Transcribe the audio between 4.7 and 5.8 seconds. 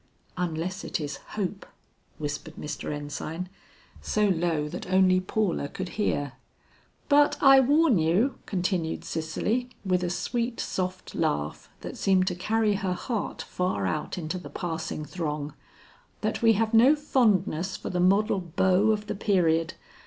only Paula